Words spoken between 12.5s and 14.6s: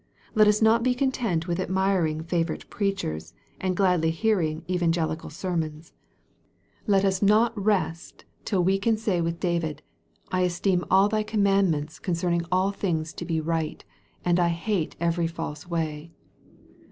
all things to be rigjit, and I